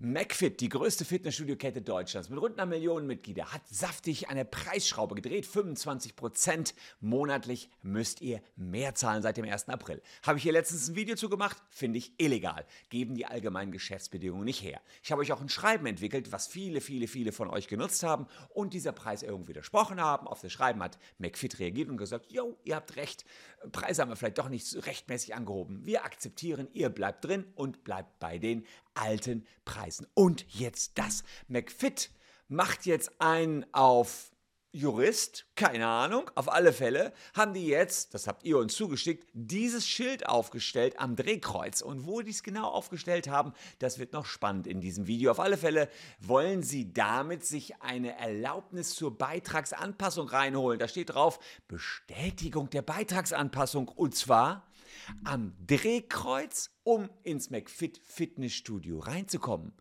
McFit, 0.00 0.60
die 0.60 0.68
größte 0.68 1.04
Fitnessstudio-Kette 1.04 1.80
Deutschlands 1.80 2.28
mit 2.28 2.40
rund 2.40 2.58
einer 2.58 2.66
Million 2.66 3.06
Mitglieder, 3.06 3.52
hat 3.52 3.62
saftig 3.68 4.28
eine 4.28 4.44
Preisschraube 4.44 5.14
gedreht. 5.14 5.46
25 5.46 6.16
Prozent 6.16 6.74
monatlich 7.00 7.70
müsst 7.82 8.20
ihr 8.20 8.42
mehr 8.56 8.94
zahlen 8.96 9.22
seit 9.22 9.36
dem 9.36 9.44
1. 9.44 9.68
April. 9.68 10.02
Habe 10.22 10.38
ich 10.38 10.42
hier 10.42 10.52
letztens 10.52 10.88
ein 10.88 10.96
Video 10.96 11.14
zu 11.14 11.28
gemacht? 11.28 11.62
Finde 11.70 11.98
ich 11.98 12.12
illegal. 12.18 12.66
Geben 12.88 13.14
die 13.14 13.26
allgemeinen 13.26 13.70
Geschäftsbedingungen 13.70 14.44
nicht 14.44 14.62
her. 14.62 14.80
Ich 15.02 15.12
habe 15.12 15.22
euch 15.22 15.32
auch 15.32 15.40
ein 15.40 15.48
Schreiben 15.48 15.86
entwickelt, 15.86 16.32
was 16.32 16.48
viele, 16.48 16.80
viele, 16.80 17.06
viele 17.06 17.30
von 17.30 17.48
euch 17.48 17.68
genutzt 17.68 18.02
haben 18.02 18.26
und 18.48 18.74
dieser 18.74 18.92
Preiserhöhung 18.92 19.46
widersprochen 19.46 20.00
haben. 20.00 20.26
Auf 20.26 20.40
das 20.40 20.52
Schreiben 20.52 20.82
hat 20.82 20.98
McFit 21.18 21.60
reagiert 21.60 21.88
und 21.88 21.98
gesagt, 21.98 22.32
jo, 22.32 22.58
ihr 22.64 22.76
habt 22.76 22.96
recht, 22.96 23.24
Preise 23.70 24.02
haben 24.02 24.10
wir 24.10 24.16
vielleicht 24.16 24.38
doch 24.38 24.48
nicht 24.48 24.74
rechtmäßig 24.86 25.34
angehoben. 25.34 25.86
Wir 25.86 26.04
akzeptieren, 26.04 26.68
ihr 26.72 26.88
bleibt 26.88 27.24
drin 27.24 27.44
und 27.54 27.84
bleibt 27.84 28.18
bei 28.18 28.38
den 28.38 28.66
alten 28.94 29.46
Preisen. 29.64 30.06
Und 30.14 30.46
jetzt 30.48 30.92
das. 30.96 31.24
McFit 31.48 32.10
macht 32.48 32.86
jetzt 32.86 33.10
ein 33.20 33.66
auf 33.72 34.30
Jurist, 34.74 35.46
keine 35.54 35.86
Ahnung, 35.86 36.28
auf 36.34 36.52
alle 36.52 36.72
Fälle 36.72 37.12
haben 37.32 37.54
die 37.54 37.68
jetzt, 37.68 38.12
das 38.12 38.26
habt 38.26 38.42
ihr 38.42 38.58
uns 38.58 38.74
zugeschickt, 38.74 39.30
dieses 39.32 39.86
Schild 39.86 40.28
aufgestellt 40.28 40.98
am 40.98 41.14
Drehkreuz. 41.14 41.80
Und 41.80 42.08
wo 42.08 42.22
die 42.22 42.32
es 42.32 42.42
genau 42.42 42.66
aufgestellt 42.66 43.28
haben, 43.28 43.52
das 43.78 44.00
wird 44.00 44.12
noch 44.12 44.26
spannend 44.26 44.66
in 44.66 44.80
diesem 44.80 45.06
Video. 45.06 45.30
Auf 45.30 45.38
alle 45.38 45.58
Fälle 45.58 45.88
wollen 46.18 46.64
sie 46.64 46.92
damit 46.92 47.46
sich 47.46 47.80
eine 47.82 48.18
Erlaubnis 48.18 48.96
zur 48.96 49.16
Beitragsanpassung 49.16 50.28
reinholen. 50.28 50.80
Da 50.80 50.88
steht 50.88 51.10
drauf, 51.10 51.38
Bestätigung 51.68 52.68
der 52.68 52.82
Beitragsanpassung. 52.82 53.86
Und 53.86 54.16
zwar 54.16 54.66
am 55.24 55.54
Drehkreuz, 55.66 56.70
um 56.82 57.10
ins 57.22 57.50
McFit 57.50 57.98
Fitnessstudio 57.98 58.98
reinzukommen. 58.98 59.72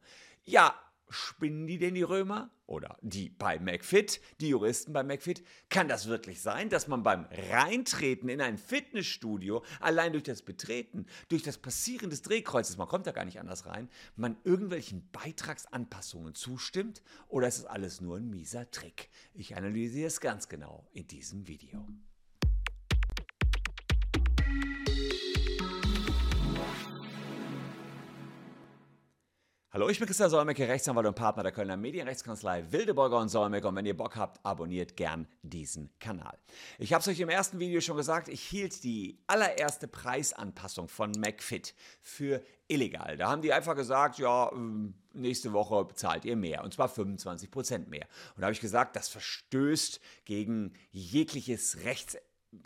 Ja, 0.43 0.75
spinnen 1.09 1.67
die 1.67 1.77
denn 1.77 1.95
die 1.95 2.03
Römer? 2.03 2.49
Oder 2.65 2.97
die 3.01 3.29
bei 3.29 3.59
McFit, 3.59 4.21
die 4.39 4.49
Juristen 4.49 4.93
bei 4.93 5.03
McFit? 5.03 5.43
Kann 5.69 5.87
das 5.87 6.07
wirklich 6.07 6.41
sein, 6.41 6.69
dass 6.69 6.87
man 6.87 7.03
beim 7.03 7.27
Reintreten 7.51 8.29
in 8.29 8.41
ein 8.41 8.57
Fitnessstudio, 8.57 9.63
allein 9.79 10.13
durch 10.13 10.23
das 10.23 10.41
Betreten, 10.41 11.05
durch 11.27 11.43
das 11.43 11.57
Passieren 11.57 12.09
des 12.09 12.21
Drehkreuzes, 12.21 12.77
man 12.77 12.87
kommt 12.87 13.05
da 13.05 13.11
gar 13.11 13.25
nicht 13.25 13.39
anders 13.39 13.65
rein, 13.65 13.89
man 14.15 14.37
irgendwelchen 14.43 15.09
Beitragsanpassungen 15.11 16.35
zustimmt? 16.35 17.03
Oder 17.27 17.47
ist 17.47 17.59
es 17.59 17.65
alles 17.65 18.01
nur 18.01 18.17
ein 18.17 18.29
mieser 18.29 18.71
Trick? 18.71 19.09
Ich 19.33 19.55
analysiere 19.55 20.07
es 20.07 20.21
ganz 20.21 20.47
genau 20.47 20.87
in 20.93 21.05
diesem 21.07 21.47
Video. 21.47 21.85
Hallo, 29.75 29.89
ich 29.89 29.97
bin 29.97 30.05
Christian 30.05 30.29
Solmecke, 30.29 30.67
Rechtsanwalt 30.67 31.07
und 31.07 31.15
Partner 31.15 31.41
der 31.41 31.51
Kölner 31.51 31.75
Medienrechtskanzlei 31.77 32.71
Wildeborger 32.71 33.17
und 33.17 33.29
Solmecke. 33.29 33.67
Und 33.67 33.75
wenn 33.75 33.87
ihr 33.87 33.97
Bock 33.97 34.15
habt, 34.15 34.39
abonniert 34.45 34.95
gern 34.95 35.27
diesen 35.41 35.89
Kanal. 35.97 36.37
Ich 36.77 36.93
habe 36.93 37.01
es 37.01 37.07
euch 37.07 37.19
im 37.19 37.29
ersten 37.29 37.57
Video 37.57 37.81
schon 37.81 37.97
gesagt, 37.97 38.27
ich 38.27 38.43
hielt 38.43 38.83
die 38.83 39.17
allererste 39.25 39.87
Preisanpassung 39.87 40.89
von 40.89 41.09
McFit 41.17 41.73
für 42.01 42.43
illegal. 42.67 43.17
Da 43.17 43.31
haben 43.31 43.41
die 43.41 43.51
einfach 43.51 43.75
gesagt, 43.75 44.19
ja, 44.19 44.51
ähm, 44.51 44.93
nächste 45.11 45.53
Woche 45.53 45.85
bezahlt 45.85 46.23
ihr 46.23 46.35
mehr. 46.35 46.63
Und 46.63 46.75
zwar 46.75 46.87
25 46.87 47.49
Prozent 47.49 47.89
mehr. 47.89 48.05
Und 48.35 48.41
da 48.41 48.45
habe 48.45 48.53
ich 48.53 48.61
gesagt, 48.61 48.95
das 48.95 49.09
verstößt 49.09 49.99
gegen 50.25 50.73
jegliches 50.91 51.83
Rechts 51.83 52.15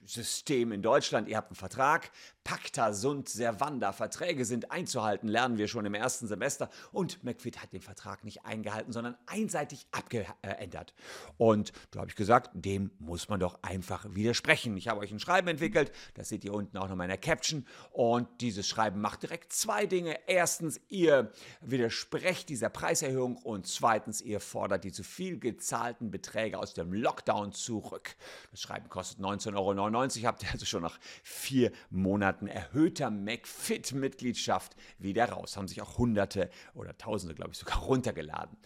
System 0.05 0.71
in 0.71 0.81
Deutschland. 0.81 1.27
Ihr 1.27 1.37
habt 1.37 1.51
einen 1.51 1.55
Vertrag, 1.55 2.11
Pacta 2.47 2.93
sunt 2.93 3.27
servanda, 3.27 3.91
Verträge 3.91 4.45
sind 4.45 4.71
einzuhalten, 4.71 5.27
lernen 5.27 5.57
wir 5.57 5.67
schon 5.67 5.85
im 5.85 5.93
ersten 5.93 6.27
Semester. 6.27 6.69
Und 6.93 7.21
McFit 7.21 7.61
hat 7.61 7.73
den 7.73 7.81
Vertrag 7.81 8.23
nicht 8.23 8.45
eingehalten, 8.45 8.93
sondern 8.93 9.17
einseitig 9.25 9.85
abgeändert. 9.91 10.93
Und 11.35 11.73
da 11.91 11.99
habe 11.99 12.09
ich 12.09 12.15
gesagt, 12.15 12.51
dem 12.53 12.91
muss 12.99 13.27
man 13.27 13.41
doch 13.41 13.61
einfach 13.63 14.05
widersprechen. 14.15 14.77
Ich 14.77 14.87
habe 14.87 15.01
euch 15.01 15.11
ein 15.11 15.19
Schreiben 15.19 15.49
entwickelt, 15.49 15.91
das 16.13 16.29
seht 16.29 16.45
ihr 16.45 16.53
unten 16.53 16.77
auch 16.77 16.85
noch 16.85 16.93
in 16.93 16.97
meiner 16.97 17.17
Caption. 17.17 17.65
Und 17.91 18.29
dieses 18.39 18.65
Schreiben 18.65 19.01
macht 19.01 19.23
direkt 19.23 19.51
zwei 19.51 19.85
Dinge. 19.85 20.17
Erstens, 20.27 20.79
ihr 20.87 21.33
widersprecht 21.59 22.47
dieser 22.47 22.69
Preiserhöhung 22.69 23.35
und 23.35 23.67
zweitens, 23.67 24.21
ihr 24.21 24.39
fordert 24.39 24.85
die 24.85 24.93
zu 24.93 25.03
viel 25.03 25.37
gezahlten 25.37 26.11
Beträge 26.11 26.57
aus 26.57 26.73
dem 26.73 26.93
Lockdown 26.93 27.51
zurück. 27.51 28.15
Das 28.51 28.61
Schreiben 28.61 28.87
kostet 28.87 29.19
19,99 29.19 30.19
Euro, 30.19 30.27
habt 30.27 30.43
ihr 30.43 30.51
also 30.53 30.65
schon 30.65 30.83
nach 30.83 30.97
vier 31.23 31.73
Monaten 31.89 32.36
Monaten 32.37 32.47
erhöhter 32.47 33.09
McFit-Mitgliedschaft 33.09 34.75
wieder 34.99 35.29
raus. 35.29 35.57
Haben 35.57 35.67
sich 35.67 35.81
auch 35.81 35.97
Hunderte 35.97 36.49
oder 36.73 36.97
Tausende, 36.97 37.35
glaube 37.35 37.51
ich, 37.51 37.57
sogar 37.57 37.79
runtergeladen. 37.83 38.57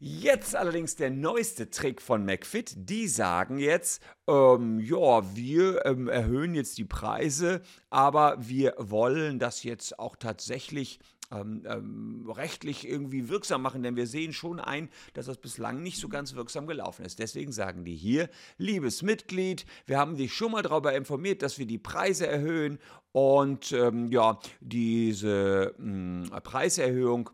Jetzt 0.00 0.54
allerdings 0.54 0.94
der 0.94 1.10
neueste 1.10 1.70
Trick 1.70 2.00
von 2.00 2.24
McFit. 2.24 2.72
Die 2.76 3.08
sagen 3.08 3.58
jetzt, 3.58 4.00
ähm, 4.28 4.78
ja, 4.78 5.34
wir 5.34 5.84
ähm, 5.86 6.08
erhöhen 6.08 6.54
jetzt 6.54 6.78
die 6.78 6.84
Preise, 6.84 7.62
aber 7.90 8.36
wir 8.38 8.74
wollen 8.78 9.40
das 9.40 9.64
jetzt 9.64 9.98
auch 9.98 10.14
tatsächlich 10.14 11.00
ähm, 11.30 11.62
ähm, 11.66 12.30
rechtlich 12.30 12.88
irgendwie 12.88 13.28
wirksam 13.28 13.62
machen, 13.62 13.82
denn 13.82 13.96
wir 13.96 14.06
sehen 14.06 14.32
schon 14.32 14.60
ein, 14.60 14.88
dass 15.14 15.26
das 15.26 15.38
bislang 15.38 15.82
nicht 15.82 15.98
so 15.98 16.08
ganz 16.08 16.34
wirksam 16.34 16.66
gelaufen 16.66 17.04
ist. 17.04 17.18
Deswegen 17.18 17.52
sagen 17.52 17.84
die 17.84 17.96
hier, 17.96 18.30
liebes 18.56 19.02
Mitglied, 19.02 19.66
wir 19.86 19.98
haben 19.98 20.16
dich 20.16 20.32
schon 20.32 20.52
mal 20.52 20.62
darüber 20.62 20.94
informiert, 20.94 21.42
dass 21.42 21.58
wir 21.58 21.66
die 21.66 21.78
Preise 21.78 22.26
erhöhen 22.26 22.78
und 23.12 23.72
ähm, 23.72 24.08
ja, 24.08 24.38
diese 24.60 25.74
mh, 25.78 26.30
hm, 26.30 26.42
Preiserhöhung 26.42 27.30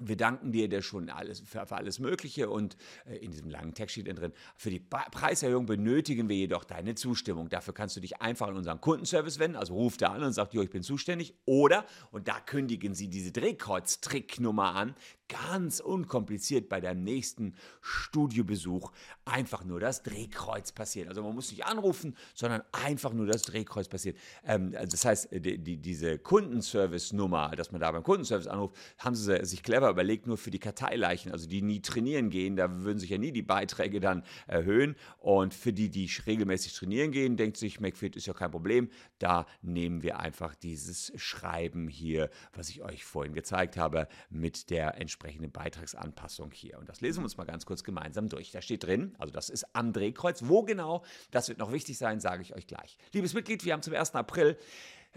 wir 0.00 0.16
danken 0.16 0.52
dir 0.52 0.68
der 0.68 0.82
schon 0.82 1.10
alles, 1.10 1.40
für, 1.40 1.66
für, 1.66 1.76
alles 1.76 1.98
Mögliche 1.98 2.50
und 2.50 2.76
äh, 3.06 3.16
in 3.16 3.30
diesem 3.30 3.50
langen 3.50 3.74
Text 3.74 3.96
drin, 3.96 4.32
für 4.56 4.70
die 4.70 4.78
ba 4.78 5.06
Preiserhöhung 5.10 5.66
benötigen 5.66 6.28
wir 6.28 6.36
jedoch 6.36 6.64
deine 6.64 6.94
Zustimmung. 6.94 7.48
Dafür 7.48 7.74
kannst 7.74 7.96
du 7.96 8.00
dich 8.00 8.20
einfach 8.20 8.48
an 8.48 8.56
unseren 8.56 8.80
Kundenservice 8.80 9.38
wenden, 9.38 9.56
also 9.56 9.74
ruf 9.74 9.96
da 9.96 10.08
an 10.08 10.22
und 10.22 10.32
sagt, 10.32 10.54
jo, 10.54 10.62
ich 10.62 10.70
bin 10.70 10.82
zuständig. 10.82 11.34
Oder, 11.44 11.84
und 12.10 12.28
da 12.28 12.40
kündigen 12.40 12.94
sie 12.94 13.08
diese 13.08 13.32
Drehkreuz-Tricknummer 13.32 14.74
an, 14.74 14.94
ganz 15.28 15.80
unkompliziert 15.80 16.68
bei 16.68 16.80
deinem 16.80 17.04
nächsten 17.04 17.54
Studiobesuch 17.80 18.90
einfach 19.24 19.64
nur 19.64 19.78
das 19.78 20.02
Drehkreuz 20.02 20.72
passiert. 20.72 21.08
Also 21.08 21.22
man 21.22 21.34
muss 21.34 21.50
nicht 21.50 21.66
anrufen, 21.66 22.16
sondern 22.34 22.62
einfach 22.72 23.12
nur 23.12 23.26
das 23.26 23.42
Drehkreuz 23.42 23.88
passiert. 23.88 24.16
Ähm, 24.44 24.74
also 24.74 24.90
das 24.90 25.04
heißt, 25.04 25.28
die, 25.32 25.58
die, 25.58 25.76
diese 25.76 26.18
Kundenservice-Nummer, 26.18 27.50
dass 27.50 27.72
man 27.72 27.80
da 27.80 27.92
beim 27.92 28.02
Kundenservice 28.02 28.46
anruft, 28.46 28.76
haben 28.98 29.14
sie 29.14 29.44
sich 29.44 29.62
clever 29.62 29.87
überlegt, 29.90 30.26
nur 30.26 30.38
für 30.38 30.50
die 30.50 30.58
Karteileichen, 30.58 31.32
also 31.32 31.48
die 31.48 31.62
nie 31.62 31.80
trainieren 31.80 32.30
gehen, 32.30 32.56
da 32.56 32.82
würden 32.82 32.98
sich 32.98 33.10
ja 33.10 33.18
nie 33.18 33.32
die 33.32 33.42
Beiträge 33.42 34.00
dann 34.00 34.24
erhöhen. 34.46 34.96
Und 35.18 35.54
für 35.54 35.72
die, 35.72 35.90
die 35.90 36.10
regelmäßig 36.26 36.74
trainieren 36.74 37.12
gehen, 37.12 37.36
denkt 37.36 37.56
sich, 37.56 37.80
McFit 37.80 38.16
ist 38.16 38.26
ja 38.26 38.32
kein 38.32 38.50
Problem. 38.50 38.88
Da 39.18 39.46
nehmen 39.62 40.02
wir 40.02 40.18
einfach 40.18 40.54
dieses 40.54 41.12
Schreiben 41.16 41.88
hier, 41.88 42.30
was 42.52 42.70
ich 42.70 42.82
euch 42.82 43.04
vorhin 43.04 43.34
gezeigt 43.34 43.76
habe, 43.76 44.08
mit 44.30 44.70
der 44.70 45.00
entsprechenden 45.00 45.18
entsprechende 45.18 45.48
Beitragsanpassung 45.48 46.50
hier. 46.52 46.78
Und 46.78 46.88
das 46.88 47.00
lesen 47.00 47.20
wir 47.20 47.24
uns 47.24 47.36
mal 47.36 47.44
ganz 47.44 47.66
kurz 47.66 47.82
gemeinsam 47.82 48.28
durch. 48.28 48.50
Da 48.50 48.62
steht 48.62 48.84
drin, 48.84 49.14
also 49.18 49.32
das 49.32 49.50
ist 49.50 49.66
am 49.74 49.92
Drehkreuz. 49.92 50.42
Wo 50.44 50.62
genau, 50.62 51.04
das 51.30 51.48
wird 51.48 51.58
noch 51.58 51.72
wichtig 51.72 51.98
sein, 51.98 52.20
sage 52.20 52.42
ich 52.42 52.54
euch 52.54 52.66
gleich. 52.66 52.96
Liebes 53.12 53.34
Mitglied, 53.34 53.64
wir 53.64 53.72
haben 53.72 53.82
zum 53.82 53.94
1. 53.94 54.14
April 54.14 54.56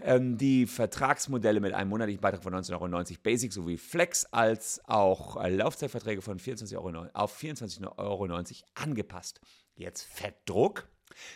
ähm, 0.04 0.38
die 0.38 0.66
Vertragsmodelle 0.66 1.60
mit 1.60 1.72
einem 1.72 1.90
monatlichen 1.90 2.20
Beitrag 2.20 2.42
von 2.42 2.54
19,90 2.54 2.72
Euro 2.72 3.20
Basic 3.22 3.52
sowie 3.52 3.78
Flex 3.78 4.24
als 4.26 4.80
auch 4.86 5.42
äh, 5.42 5.48
Laufzeitverträge 5.50 6.22
von 6.22 6.38
24 6.38 6.76
Euro 6.76 7.06
auf 7.12 7.40
24,90 7.40 7.98
Euro 7.98 8.28
angepasst. 8.74 9.40
Jetzt 9.74 10.02
Fettdruck. 10.02 10.88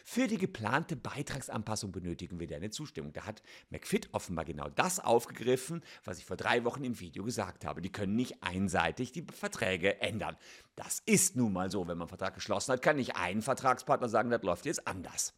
Für 0.05 0.27
die 0.27 0.39
geplante 0.39 0.97
Beitragsanpassung 0.97 1.93
benötigen 1.93 2.41
wir 2.41 2.47
deine 2.47 2.71
Zustimmung. 2.71 3.13
Da 3.13 3.27
hat 3.27 3.43
McFit 3.71 4.09
offenbar 4.13 4.45
genau 4.45 4.69
das 4.71 5.01
aufgegriffen, 5.01 5.83
was 6.05 6.19
ich 6.19 6.25
vor 6.25 6.37
drei 6.37 6.65
Wochen 6.65 6.85
im 6.85 6.99
Video 6.99 7.25
gesagt 7.25 7.65
habe. 7.65 7.83
Die 7.83 7.93
können 7.93 8.17
nicht 8.17 8.43
einseitig 8.43 9.13
die 9.13 9.27
Verträge 9.31 10.01
ändern. 10.01 10.37
Das 10.77 11.03
ist 11.05 11.37
nun 11.37 11.53
mal 11.53 11.71
so. 11.71 11.81
Wenn 11.81 11.99
man 11.99 12.03
einen 12.03 12.09
Vertrag 12.09 12.35
geschlossen 12.35 12.73
hat, 12.73 12.83
kann 12.83 12.97
nicht 12.97 13.17
ein 13.17 13.43
Vertragspartner 13.43 14.09
sagen, 14.09 14.31
das 14.31 14.43
läuft 14.43 14.67
jetzt 14.67 14.87
anders. 14.87 15.35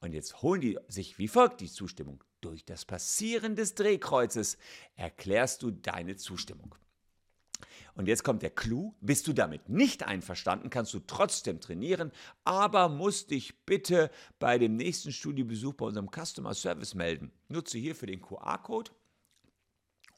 Und 0.00 0.12
jetzt 0.12 0.42
holen 0.42 0.60
die 0.60 0.78
sich 0.88 1.18
wie 1.18 1.28
folgt 1.28 1.60
die 1.60 1.70
Zustimmung. 1.70 2.22
Durch 2.40 2.64
das 2.64 2.84
Passieren 2.84 3.54
des 3.54 3.74
Drehkreuzes 3.74 4.56
erklärst 4.96 5.62
du 5.62 5.70
deine 5.70 6.16
Zustimmung. 6.16 6.74
Und 7.94 8.06
jetzt 8.08 8.24
kommt 8.24 8.42
der 8.42 8.50
Clou. 8.50 8.94
Bist 9.00 9.26
du 9.26 9.32
damit 9.32 9.68
nicht 9.68 10.04
einverstanden, 10.04 10.70
kannst 10.70 10.94
du 10.94 11.00
trotzdem 11.00 11.60
trainieren, 11.60 12.12
aber 12.44 12.88
musst 12.88 13.30
dich 13.30 13.64
bitte 13.66 14.10
bei 14.38 14.58
dem 14.58 14.76
nächsten 14.76 15.12
Studiobesuch 15.12 15.74
bei 15.74 15.86
unserem 15.86 16.08
Customer 16.10 16.54
Service 16.54 16.94
melden. 16.94 17.30
Nutze 17.48 17.78
hierfür 17.78 18.06
den 18.06 18.22
QR-Code 18.22 18.90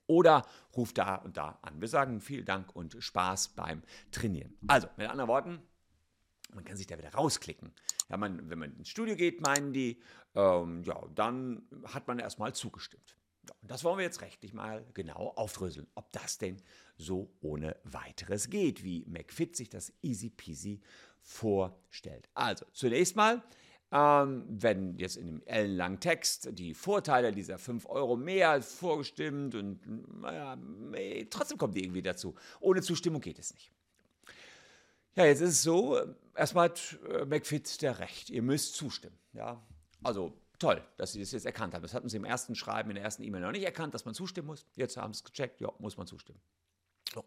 oder 0.06 0.46
ruf 0.76 0.92
da 0.92 1.16
und 1.16 1.36
da 1.36 1.58
an. 1.62 1.80
Wir 1.80 1.88
sagen 1.88 2.20
vielen 2.20 2.44
Dank 2.44 2.74
und 2.76 2.96
Spaß 2.98 3.48
beim 3.56 3.82
Trainieren. 4.10 4.54
Also, 4.66 4.88
mit 4.96 5.08
anderen 5.08 5.28
Worten, 5.28 5.62
man 6.54 6.64
kann 6.64 6.76
sich 6.76 6.86
da 6.86 6.98
wieder 6.98 7.12
rausklicken. 7.12 7.72
Ja, 8.08 8.16
man, 8.16 8.48
wenn 8.50 8.58
man 8.58 8.76
ins 8.76 8.88
Studio 8.88 9.16
geht, 9.16 9.40
meinen 9.40 9.72
die, 9.72 10.00
ähm, 10.34 10.82
ja, 10.84 11.00
dann 11.14 11.62
hat 11.84 12.06
man 12.08 12.18
erstmal 12.18 12.54
zugestimmt. 12.54 13.16
Das 13.62 13.82
wollen 13.82 13.98
wir 13.98 14.04
jetzt 14.04 14.20
rechtlich 14.20 14.52
mal 14.52 14.84
genau 14.94 15.32
aufdröseln, 15.34 15.88
ob 15.94 16.12
das 16.12 16.38
denn 16.38 16.62
so 16.96 17.32
ohne 17.40 17.76
weiteres 17.84 18.50
geht, 18.50 18.84
wie 18.84 19.04
McFit 19.06 19.56
sich 19.56 19.68
das 19.68 19.92
easy 20.02 20.30
peasy 20.30 20.80
vorstellt. 21.20 22.28
Also 22.34 22.66
zunächst 22.72 23.16
mal, 23.16 23.42
ähm, 23.90 24.44
wenn 24.48 24.96
jetzt 24.96 25.16
in 25.16 25.26
dem 25.26 25.42
ellenlangen 25.44 26.00
Text 26.00 26.48
die 26.52 26.72
Vorteile 26.72 27.32
dieser 27.32 27.58
5 27.58 27.86
Euro 27.86 28.16
mehr 28.16 28.62
vorgestimmt 28.62 29.54
und 29.54 30.20
naja, 30.20 30.56
trotzdem 31.28 31.58
kommt 31.58 31.74
die 31.74 31.84
irgendwie 31.84 32.02
dazu. 32.02 32.34
Ohne 32.60 32.80
Zustimmung 32.80 33.20
geht 33.20 33.38
es 33.38 33.52
nicht. 33.52 33.72
Ja, 35.14 35.26
jetzt 35.26 35.40
ist 35.40 35.50
es 35.50 35.62
so, 35.62 35.98
erstmal 36.34 36.70
hat 36.70 36.98
äh, 37.08 37.24
McFit 37.24 37.82
der 37.82 37.98
Recht, 37.98 38.30
ihr 38.30 38.42
müsst 38.42 38.74
zustimmen. 38.74 39.18
Ja, 39.32 39.62
also 40.02 40.32
toll, 40.58 40.82
dass 40.96 41.12
Sie 41.12 41.20
das 41.20 41.32
jetzt 41.32 41.44
erkannt 41.44 41.74
haben. 41.74 41.82
Das 41.82 41.92
hatten 41.92 42.08
Sie 42.08 42.16
im 42.16 42.24
ersten 42.24 42.54
Schreiben, 42.54 42.90
in 42.90 42.94
der 42.94 43.04
ersten 43.04 43.22
E-Mail 43.22 43.42
noch 43.42 43.52
nicht 43.52 43.64
erkannt, 43.64 43.94
dass 43.94 44.04
man 44.04 44.14
zustimmen 44.14 44.46
muss. 44.46 44.64
Jetzt 44.74 44.96
haben 44.96 45.12
Sie 45.12 45.18
es 45.18 45.24
gecheckt, 45.24 45.60
ja, 45.60 45.70
muss 45.78 45.96
man 45.96 46.06
zustimmen. 46.06 46.40
So. 47.12 47.24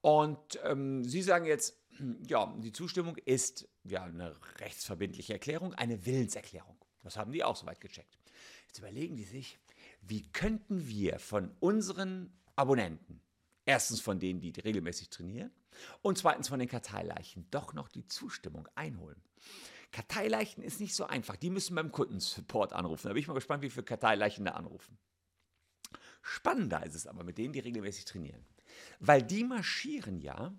Und 0.00 0.60
ähm, 0.64 1.04
Sie 1.04 1.22
sagen 1.22 1.46
jetzt, 1.46 1.78
ja, 2.26 2.52
die 2.58 2.72
Zustimmung 2.72 3.16
ist 3.24 3.68
ja 3.84 4.04
eine 4.04 4.34
rechtsverbindliche 4.58 5.34
Erklärung, 5.34 5.74
eine 5.74 6.04
Willenserklärung. 6.04 6.76
Das 7.02 7.16
haben 7.16 7.32
die 7.32 7.44
auch 7.44 7.56
soweit 7.56 7.80
gecheckt. 7.80 8.18
Jetzt 8.66 8.78
überlegen 8.78 9.16
die 9.16 9.24
sich, 9.24 9.58
wie 10.00 10.22
könnten 10.32 10.88
wir 10.88 11.18
von 11.18 11.52
unseren 11.60 12.32
Abonnenten, 12.56 13.20
erstens 13.66 14.00
von 14.00 14.18
denen, 14.18 14.40
die 14.40 14.50
regelmäßig 14.50 15.10
trainieren, 15.10 15.52
und 16.02 16.18
zweitens 16.18 16.48
von 16.48 16.58
den 16.58 16.68
Karteileichen 16.68 17.46
doch 17.50 17.72
noch 17.72 17.88
die 17.88 18.06
Zustimmung 18.06 18.68
einholen. 18.74 19.20
Karteileichen 19.92 20.62
ist 20.62 20.80
nicht 20.80 20.94
so 20.94 21.06
einfach. 21.06 21.36
Die 21.36 21.50
müssen 21.50 21.76
beim 21.76 21.92
Kundensupport 21.92 22.72
anrufen. 22.72 23.06
Da 23.06 23.12
bin 23.12 23.20
ich 23.20 23.28
mal 23.28 23.34
gespannt, 23.34 23.62
wie 23.62 23.70
viele 23.70 23.84
Karteileichen 23.84 24.44
da 24.44 24.52
anrufen. 24.52 24.98
Spannender 26.20 26.84
ist 26.84 26.94
es 26.94 27.06
aber 27.06 27.22
mit 27.22 27.38
denen, 27.38 27.52
die 27.52 27.60
regelmäßig 27.60 28.04
trainieren. 28.04 28.44
Weil 28.98 29.22
die 29.22 29.44
marschieren 29.44 30.18
ja 30.18 30.52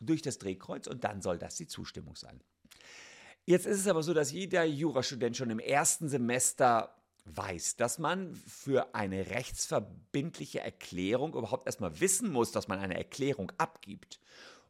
durch 0.00 0.20
das 0.20 0.38
Drehkreuz 0.38 0.86
und 0.88 1.04
dann 1.04 1.22
soll 1.22 1.38
das 1.38 1.56
die 1.56 1.66
Zustimmung 1.66 2.16
sein. 2.16 2.42
Jetzt 3.44 3.66
ist 3.66 3.78
es 3.78 3.86
aber 3.86 4.02
so, 4.02 4.14
dass 4.14 4.30
jeder 4.30 4.64
Jurastudent 4.64 5.36
schon 5.36 5.50
im 5.50 5.58
ersten 5.58 6.08
Semester 6.08 6.94
weiß, 7.24 7.76
dass 7.76 7.98
man 7.98 8.34
für 8.34 8.94
eine 8.94 9.30
rechtsverbindliche 9.30 10.60
Erklärung 10.60 11.34
überhaupt 11.34 11.66
erstmal 11.66 12.00
wissen 12.00 12.30
muss, 12.30 12.52
dass 12.52 12.68
man 12.68 12.78
eine 12.78 12.96
Erklärung 12.96 13.52
abgibt. 13.58 14.20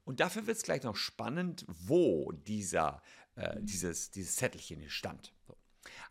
Und 0.04 0.20
dafür 0.20 0.46
wird 0.46 0.56
es 0.56 0.62
gleich 0.62 0.82
noch 0.82 0.96
spannend, 0.96 1.64
wo 1.69 2.32
dieser, 2.32 3.02
äh, 3.37 3.56
dieses, 3.60 4.10
dieses 4.10 4.37
Zettelchen 4.37 4.81
hier 4.81 4.90
stand. 4.90 5.32
So. 5.46 5.56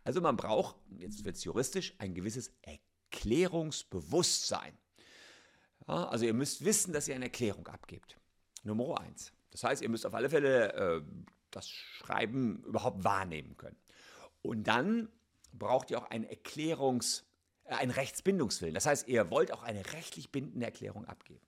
Also 0.04 0.22
man 0.22 0.38
braucht, 0.38 0.76
jetzt 0.98 1.26
wird 1.26 1.36
es 1.36 1.44
juristisch, 1.44 1.94
ein 1.98 2.14
gewisses 2.14 2.52
Erklärungsbewusstsein. 2.62 4.78
Ja, 5.88 6.08
also 6.08 6.26
ihr 6.26 6.34
müsst 6.34 6.64
wissen, 6.64 6.94
dass 6.94 7.08
ihr 7.08 7.16
eine 7.16 7.26
Erklärung 7.26 7.68
abgebt. 7.68 8.18
Nummer 8.64 9.00
eins. 9.00 9.34
Das 9.52 9.64
heißt, 9.64 9.82
ihr 9.82 9.90
müsst 9.90 10.06
auf 10.06 10.14
alle 10.14 10.30
Fälle 10.30 10.74
äh, 10.74 11.02
das 11.50 11.70
Schreiben 11.70 12.64
überhaupt 12.64 13.04
wahrnehmen 13.04 13.58
können. 13.58 13.78
Und 14.42 14.64
dann 14.64 15.10
braucht 15.54 15.92
ihr 15.92 16.00
auch 16.00 16.10
einen 16.10 16.26
Erklärungs-, 16.26 17.24
äh, 17.66 17.76
einen 17.76 17.92
Rechtsbindungswillen. 17.92 18.74
Das 18.74 18.86
heißt, 18.86 19.08
ihr 19.08 19.30
wollt 19.30 19.52
auch 19.52 19.64
eine 19.64 19.86
rechtlich 19.94 20.32
bindende 20.32 20.66
Erklärung 20.66 21.06
abgeben. 21.06 21.46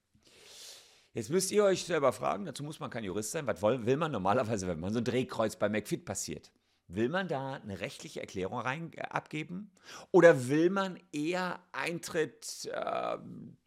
Jetzt 1.14 1.30
müsst 1.30 1.52
ihr 1.52 1.64
euch 1.64 1.84
selber 1.84 2.12
fragen, 2.12 2.46
dazu 2.46 2.64
muss 2.64 2.80
man 2.80 2.90
kein 2.90 3.04
Jurist 3.04 3.32
sein, 3.32 3.46
was 3.46 3.62
will 3.62 3.98
man 3.98 4.12
normalerweise, 4.12 4.68
wenn 4.68 4.80
man 4.80 4.92
so 4.92 5.00
ein 5.00 5.04
Drehkreuz 5.06 5.56
bei 5.56 5.70
McFit 5.70 6.06
passiert? 6.06 6.52
Will 6.88 7.08
man 7.08 7.28
da 7.28 7.54
eine 7.54 7.80
rechtliche 7.80 8.20
Erklärung 8.20 8.60
rein, 8.60 8.92
äh, 8.96 9.02
abgeben? 9.02 9.72
Oder 10.12 10.48
will 10.50 10.72
man 10.72 11.00
eher 11.12 11.60
Eintritt 11.72 12.68
äh, 12.72 13.18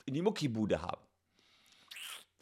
in 0.06 0.14
die 0.14 0.22
Muckibude 0.22 0.82
haben? 0.82 1.05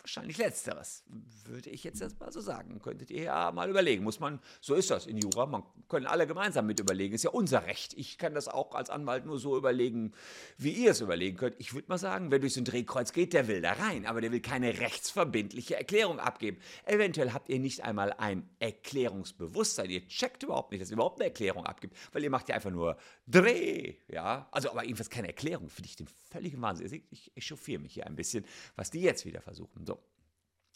Wahrscheinlich 0.05 0.37
letzteres, 0.37 1.03
würde 1.47 1.71
ich 1.71 1.83
jetzt 1.83 2.03
erstmal 2.03 2.31
so 2.31 2.43
sagen. 2.43 2.79
Könntet 2.83 3.11
ihr 3.11 3.23
ja 3.23 3.51
mal 3.53 3.71
überlegen. 3.71 4.05
Muss 4.05 4.21
man, 4.21 4.39
so 4.61 4.75
ist 4.75 4.91
das 4.91 5.06
in 5.06 5.17
Jura, 5.17 5.47
man 5.47 5.62
können 5.89 6.05
alle 6.05 6.27
gemeinsam 6.27 6.67
mit 6.67 6.79
überlegen. 6.79 7.15
Ist 7.15 7.25
ja 7.25 7.31
unser 7.31 7.65
Recht. 7.65 7.95
Ich 7.95 8.19
kann 8.19 8.35
das 8.35 8.47
auch 8.47 8.75
als 8.75 8.91
Anwalt 8.91 9.25
nur 9.25 9.39
so 9.39 9.56
überlegen, 9.56 10.12
wie 10.59 10.73
ihr 10.73 10.91
es 10.91 11.01
überlegen 11.01 11.39
könnt. 11.39 11.56
Ich 11.59 11.73
würde 11.73 11.89
mal 11.89 11.97
sagen, 11.97 12.31
wer 12.31 12.39
durch 12.39 12.53
so 12.53 12.61
ein 12.61 12.67
Drehkreuz 12.67 13.15
geht, 13.15 13.33
der 13.33 13.49
will 13.49 13.62
da 13.62 13.73
rein, 13.73 14.05
aber 14.05 14.21
der 14.21 14.31
will 14.31 14.41
keine 14.41 14.79
rechtsverbindliche 14.79 15.77
Erklärung 15.77 16.21
abgeben. 16.21 16.59
Eventuell 16.85 17.33
habt 17.33 17.49
ihr 17.49 17.59
nicht 17.59 17.83
einmal 17.83 18.12
ein 18.12 18.47
Erklärungsbewusstsein. 18.59 19.89
Ihr 19.89 20.06
checkt 20.06 20.43
überhaupt 20.43 20.71
nicht, 20.71 20.83
dass 20.83 20.91
ihr 20.91 20.97
überhaupt 20.97 21.19
eine 21.19 21.31
Erklärung 21.31 21.65
abgibt, 21.65 21.97
weil 22.12 22.23
ihr 22.23 22.31
macht 22.31 22.51
ja 22.51 22.56
einfach 22.56 22.71
nur 22.71 22.99
Dreh, 23.27 23.95
ja. 24.09 24.49
Also, 24.51 24.71
aber 24.71 24.85
jedenfalls 24.85 25.09
keine 25.09 25.29
Erklärung. 25.29 25.71
Finde 25.71 25.89
ich 25.89 25.97
den 25.97 26.09
völligen 26.31 26.61
Wahnsinn. 26.61 26.93
Ich, 26.93 27.03
ich, 27.11 27.33
ich 27.35 27.47
chauffiere 27.47 27.81
mich 27.81 27.95
hier 27.95 28.06
ein 28.06 28.17
bisschen, 28.17 28.45
was 28.77 28.91
die 28.91 29.01
jetzt 29.01 29.25
wieder 29.25 29.41
versuchen. 29.41 29.87
So. 29.87 29.94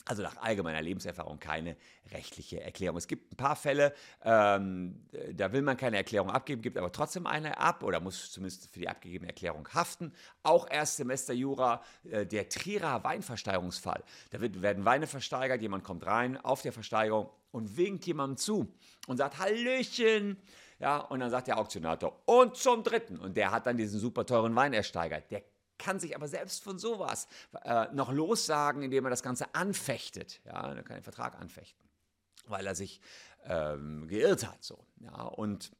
Also 0.09 0.23
nach 0.23 0.39
allgemeiner 0.39 0.81
Lebenserfahrung 0.81 1.39
keine 1.39 1.77
rechtliche 2.13 2.63
Erklärung. 2.63 2.97
Es 2.97 3.07
gibt 3.07 3.31
ein 3.31 3.37
paar 3.37 3.57
Fälle, 3.57 3.93
ähm, 4.25 5.07
da 5.35 5.53
will 5.53 5.61
man 5.61 5.77
keine 5.77 5.99
Erklärung 5.99 6.31
abgeben, 6.31 6.63
gibt 6.63 6.79
aber 6.79 6.91
trotzdem 6.91 7.27
eine 7.27 7.59
ab 7.59 7.83
oder 7.83 8.01
muss 8.01 8.33
zumindest 8.33 8.71
für 8.73 8.81
die 8.81 8.89
abgegebene 8.89 9.29
Erklärung 9.29 9.69
haften. 9.75 10.15
Auch 10.43 10.67
Erstsemester 10.71 11.35
Jura, 11.35 11.83
äh, 12.11 12.25
der 12.25 12.49
Trierer 12.49 13.05
Weinversteigerungsfall. 13.05 14.03
Da 14.31 14.41
wird, 14.41 14.63
werden 14.63 14.87
Weine 14.87 15.07
versteigert, 15.07 15.61
jemand 15.61 15.85
kommt 15.85 16.07
rein 16.07 16.39
auf 16.39 16.63
der 16.63 16.73
Versteigerung 16.73 17.29
und 17.51 17.77
winkt 17.77 18.07
jemandem 18.07 18.39
zu 18.39 18.73
und 19.09 19.19
sagt 19.19 19.39
Hallöchen. 19.39 20.39
Ja, 20.79 20.99
und 20.99 21.21
dann 21.21 21.31
sagt 21.31 21.49
der 21.49 21.59
Auktionator 21.59 22.23
und 22.25 22.57
zum 22.57 22.83
dritten. 22.83 23.19
Und 23.19 23.37
der 23.37 23.51
hat 23.51 23.67
dann 23.67 23.77
diesen 23.77 24.01
super 24.01 24.25
teuren 24.25 24.57
Wein 24.57 24.73
ersteigert. 24.73 25.31
Der 25.31 25.43
kann 25.79 26.01
sich 26.01 26.15
aber 26.15 26.29
selbst 26.29 26.63
von 26.63 26.79
sowas 26.79 27.29
äh, 27.65 27.87
noch 27.93 28.13
lossagen, 28.13 28.83
indem 28.83 29.07
er 29.07 29.11
das 29.11 29.23
Ganze 29.23 29.55
anfechtet. 29.55 30.41
Ja, 30.45 30.73
er 30.73 30.83
kann 30.83 30.97
den 30.97 31.03
Vertrag 31.03 31.39
anfechten, 31.41 31.89
weil 32.47 32.67
er 32.67 32.75
sich 32.75 33.01
ähm, 33.45 34.09
geirrt 34.09 34.47
hat. 34.47 34.63
So. 34.63 34.85
Ja, 35.01 35.23
und 35.23 35.73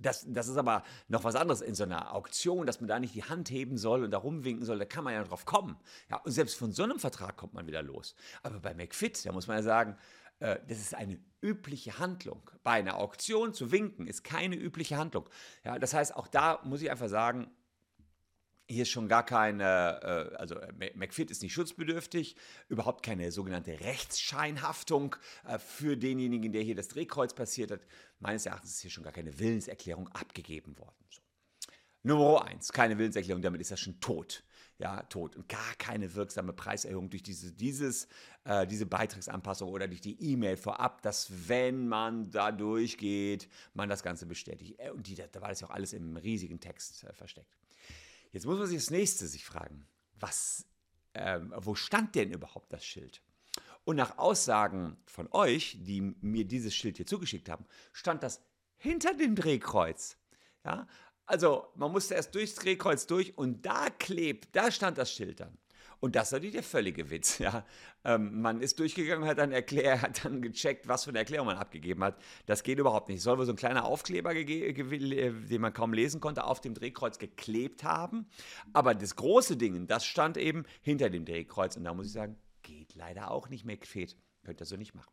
das, 0.00 0.24
das 0.28 0.48
ist 0.48 0.56
aber 0.56 0.84
noch 1.08 1.24
was 1.24 1.34
anderes 1.34 1.60
in 1.60 1.74
so 1.74 1.84
einer 1.84 2.14
Auktion, 2.14 2.66
dass 2.66 2.80
man 2.80 2.88
da 2.88 3.00
nicht 3.00 3.14
die 3.14 3.24
Hand 3.24 3.50
heben 3.50 3.76
soll 3.78 4.04
und 4.04 4.10
da 4.12 4.18
rumwinken 4.18 4.64
soll, 4.64 4.78
da 4.78 4.84
kann 4.84 5.04
man 5.04 5.14
ja 5.14 5.24
drauf 5.24 5.44
kommen. 5.44 5.76
Ja, 6.10 6.18
und 6.18 6.30
selbst 6.30 6.56
von 6.56 6.72
so 6.72 6.84
einem 6.84 7.00
Vertrag 7.00 7.36
kommt 7.36 7.54
man 7.54 7.66
wieder 7.66 7.82
los. 7.82 8.14
Aber 8.42 8.60
bei 8.60 8.74
McFit, 8.74 9.24
da 9.26 9.32
muss 9.32 9.46
man 9.46 9.56
ja 9.56 9.62
sagen, 9.62 9.96
äh, 10.40 10.58
das 10.68 10.78
ist 10.78 10.94
eine 10.94 11.18
übliche 11.40 11.98
Handlung. 11.98 12.50
Bei 12.62 12.72
einer 12.72 12.96
Auktion 12.96 13.52
zu 13.52 13.72
winken 13.72 14.06
ist 14.06 14.24
keine 14.24 14.56
übliche 14.56 14.96
Handlung. 14.96 15.28
Ja, 15.64 15.78
das 15.78 15.94
heißt, 15.94 16.14
auch 16.14 16.28
da 16.28 16.60
muss 16.64 16.82
ich 16.82 16.90
einfach 16.90 17.08
sagen, 17.08 17.50
hier 18.68 18.82
ist 18.82 18.90
schon 18.90 19.08
gar 19.08 19.24
keine, 19.24 20.30
äh, 20.32 20.36
also 20.36 20.56
äh, 20.56 20.92
McFit 20.94 21.30
ist 21.30 21.42
nicht 21.42 21.54
schutzbedürftig, 21.54 22.36
überhaupt 22.68 23.02
keine 23.02 23.32
sogenannte 23.32 23.80
Rechtsscheinhaftung 23.80 25.16
äh, 25.46 25.58
für 25.58 25.96
denjenigen, 25.96 26.52
der 26.52 26.62
hier 26.62 26.74
das 26.74 26.88
Drehkreuz 26.88 27.34
passiert 27.34 27.70
hat. 27.70 27.80
Meines 28.20 28.46
Erachtens 28.46 28.72
ist 28.72 28.80
hier 28.80 28.90
schon 28.90 29.04
gar 29.04 29.12
keine 29.12 29.38
Willenserklärung 29.38 30.08
abgegeben 30.08 30.78
worden. 30.78 30.96
So. 31.08 31.22
Nummer 32.02 32.44
eins, 32.44 32.70
keine 32.70 32.98
Willenserklärung, 32.98 33.42
damit 33.42 33.60
ist 33.60 33.70
er 33.70 33.78
schon 33.78 33.98
tot. 34.00 34.44
Ja, 34.80 35.02
tot. 35.04 35.34
Und 35.34 35.48
gar 35.48 35.74
keine 35.78 36.14
wirksame 36.14 36.52
Preiserhöhung 36.52 37.10
durch 37.10 37.24
diese, 37.24 37.50
dieses, 37.50 38.06
äh, 38.44 38.64
diese 38.64 38.86
Beitragsanpassung 38.86 39.68
oder 39.68 39.88
durch 39.88 40.00
die 40.00 40.22
E-Mail 40.22 40.56
vorab, 40.56 41.02
dass 41.02 41.48
wenn 41.48 41.88
man 41.88 42.30
da 42.30 42.52
durchgeht, 42.52 43.48
man 43.74 43.88
das 43.88 44.04
Ganze 44.04 44.26
bestätigt. 44.26 44.78
Und 44.92 45.08
die, 45.08 45.16
da 45.16 45.40
war 45.40 45.48
das 45.48 45.60
ja 45.60 45.66
auch 45.66 45.72
alles 45.72 45.94
im 45.94 46.16
riesigen 46.16 46.60
Text 46.60 47.02
äh, 47.02 47.12
versteckt. 47.12 47.56
Jetzt 48.32 48.46
muss 48.46 48.58
man 48.58 48.66
sich 48.66 48.78
das 48.78 48.90
nächste 48.90 49.26
sich 49.26 49.44
fragen. 49.44 49.86
Was, 50.18 50.66
ähm, 51.14 51.52
wo 51.56 51.74
stand 51.74 52.14
denn 52.14 52.32
überhaupt 52.32 52.72
das 52.72 52.84
Schild? 52.84 53.22
Und 53.84 53.96
nach 53.96 54.18
Aussagen 54.18 54.98
von 55.06 55.28
euch, 55.32 55.78
die 55.80 56.00
mir 56.00 56.44
dieses 56.44 56.74
Schild 56.74 56.98
hier 56.98 57.06
zugeschickt 57.06 57.48
haben, 57.48 57.64
stand 57.92 58.22
das 58.22 58.42
hinter 58.76 59.14
dem 59.14 59.34
Drehkreuz. 59.34 60.18
Ja? 60.64 60.86
Also 61.24 61.68
man 61.74 61.92
musste 61.92 62.14
erst 62.14 62.34
durchs 62.34 62.54
Drehkreuz 62.54 63.06
durch 63.06 63.36
und 63.36 63.64
da 63.64 63.90
klebt, 63.90 64.54
da 64.54 64.70
stand 64.70 64.98
das 64.98 65.12
Schild 65.12 65.40
dann. 65.40 65.56
Und 66.00 66.14
das 66.14 66.28
ist 66.28 66.32
natürlich 66.32 66.54
der 66.54 66.62
völlige 66.62 67.10
Witz. 67.10 67.38
Ja. 67.38 67.64
Ähm, 68.04 68.40
man 68.40 68.60
ist 68.60 68.78
durchgegangen, 68.78 69.28
hat 69.28 69.38
dann, 69.38 69.52
erklär, 69.52 70.00
hat 70.02 70.24
dann 70.24 70.40
gecheckt, 70.40 70.86
was 70.86 71.04
für 71.04 71.10
eine 71.10 71.18
Erklärung 71.18 71.46
man 71.46 71.56
abgegeben 71.56 72.04
hat. 72.04 72.16
Das 72.46 72.62
geht 72.62 72.78
überhaupt 72.78 73.08
nicht. 73.08 73.18
Es 73.18 73.24
soll 73.24 73.38
wohl 73.38 73.46
so 73.46 73.52
ein 73.52 73.56
kleiner 73.56 73.84
Aufkleber, 73.84 74.34
den 74.34 75.60
man 75.60 75.72
kaum 75.72 75.92
lesen 75.92 76.20
konnte, 76.20 76.44
auf 76.44 76.60
dem 76.60 76.74
Drehkreuz 76.74 77.18
geklebt 77.18 77.84
haben. 77.84 78.26
Aber 78.72 78.94
das 78.94 79.16
große 79.16 79.56
Ding, 79.56 79.86
das 79.86 80.04
stand 80.04 80.36
eben 80.36 80.64
hinter 80.82 81.10
dem 81.10 81.24
Drehkreuz. 81.24 81.76
Und 81.76 81.84
da 81.84 81.94
muss 81.94 82.06
ich 82.06 82.12
sagen, 82.12 82.36
geht 82.62 82.94
leider 82.94 83.30
auch 83.30 83.48
nicht 83.48 83.64
mehr 83.64 83.76
quet. 83.76 84.16
Könnt 84.44 84.60
ihr 84.60 84.66
so 84.66 84.76
nicht 84.76 84.94
machen. 84.94 85.12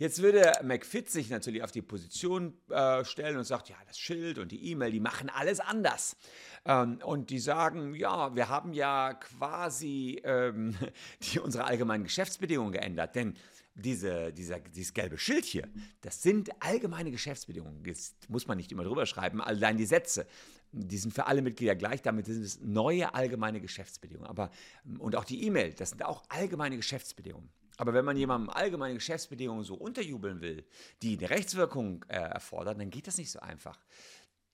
Jetzt 0.00 0.22
würde 0.22 0.50
McFit 0.62 1.10
sich 1.10 1.28
natürlich 1.28 1.62
auf 1.62 1.72
die 1.72 1.82
Position 1.82 2.54
äh, 2.70 3.04
stellen 3.04 3.36
und 3.36 3.44
sagt, 3.44 3.68
ja, 3.68 3.76
das 3.86 3.98
Schild 3.98 4.38
und 4.38 4.50
die 4.50 4.70
E-Mail, 4.70 4.92
die 4.92 4.98
machen 4.98 5.28
alles 5.28 5.60
anders. 5.60 6.16
Ähm, 6.64 7.00
und 7.04 7.28
die 7.28 7.38
sagen, 7.38 7.94
ja, 7.94 8.34
wir 8.34 8.48
haben 8.48 8.72
ja 8.72 9.12
quasi 9.12 10.18
ähm, 10.24 10.74
die, 11.22 11.38
unsere 11.38 11.64
allgemeinen 11.64 12.04
Geschäftsbedingungen 12.04 12.72
geändert, 12.72 13.14
denn 13.14 13.34
diese, 13.74 14.32
dieser, 14.32 14.60
dieses 14.60 14.94
gelbe 14.94 15.18
Schild 15.18 15.44
hier, 15.44 15.68
das 16.00 16.22
sind 16.22 16.48
allgemeine 16.60 17.10
Geschäftsbedingungen. 17.10 17.84
Das 17.84 18.14
muss 18.28 18.46
man 18.46 18.56
nicht 18.56 18.72
immer 18.72 18.84
drüber 18.84 19.04
schreiben, 19.04 19.42
allein 19.42 19.76
die 19.76 19.84
Sätze. 19.84 20.26
Die 20.72 20.96
sind 20.96 21.12
für 21.12 21.26
alle 21.26 21.42
Mitglieder 21.42 21.76
gleich, 21.76 22.00
damit 22.00 22.24
sind 22.24 22.42
es 22.42 22.58
neue 22.62 23.12
allgemeine 23.12 23.60
Geschäftsbedingungen. 23.60 24.30
Aber, 24.30 24.50
und 24.98 25.14
auch 25.14 25.24
die 25.24 25.44
E-Mail, 25.44 25.74
das 25.74 25.90
sind 25.90 26.02
auch 26.06 26.22
allgemeine 26.30 26.76
Geschäftsbedingungen. 26.76 27.50
Aber 27.80 27.94
wenn 27.94 28.04
man 28.04 28.18
jemandem 28.18 28.50
allgemeine 28.50 28.92
Geschäftsbedingungen 28.92 29.64
so 29.64 29.74
unterjubeln 29.74 30.42
will, 30.42 30.66
die 31.00 31.16
eine 31.16 31.30
Rechtswirkung 31.30 32.04
äh, 32.08 32.16
erfordern, 32.16 32.78
dann 32.78 32.90
geht 32.90 33.06
das 33.06 33.16
nicht 33.16 33.30
so 33.30 33.40
einfach. 33.40 33.78